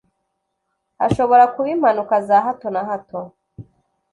[0.99, 3.19] hashobora kuba impanuka za hato na hato